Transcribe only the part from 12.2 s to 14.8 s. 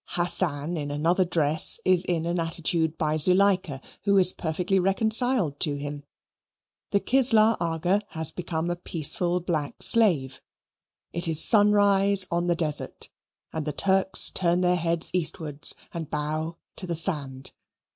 on the desert, and the Turks turn their